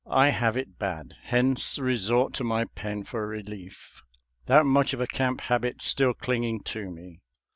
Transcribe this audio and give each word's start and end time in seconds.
I 0.09 0.29
have 0.29 0.57
it 0.57 0.79
bad, 0.79 1.13
hence 1.21 1.77
resort 1.77 2.33
to 2.33 2.43
my 2.43 2.65
pen 2.65 3.03
for 3.03 3.27
relief— 3.27 4.01
that 4.47 4.65
much 4.65 4.93
of 4.93 4.99
a 4.99 5.05
camp 5.05 5.41
habit 5.41 5.79
still 5.83 6.15
clinging 6.15 6.61
to 6.61 6.89
me. 6.89 7.21